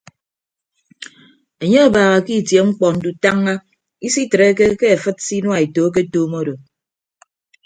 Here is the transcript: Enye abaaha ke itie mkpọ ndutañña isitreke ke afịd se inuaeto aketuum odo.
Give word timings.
Enye 1.63 1.79
abaaha 1.87 2.17
ke 2.25 2.33
itie 2.39 2.61
mkpọ 2.67 2.87
ndutañña 2.95 3.53
isitreke 4.07 4.65
ke 4.79 4.85
afịd 4.95 5.17
se 5.25 5.33
inuaeto 5.39 5.81
aketuum 5.89 6.31
odo. 6.39 6.53